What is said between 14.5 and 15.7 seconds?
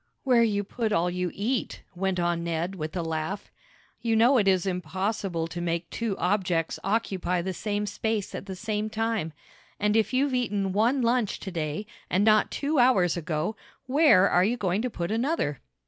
going to put another?"